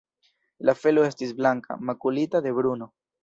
La 0.69 0.73
felo 0.83 1.03
estis 1.09 1.35
blanka, 1.41 1.77
makulita 1.91 2.41
de 2.47 2.57
bruno. 2.61 2.89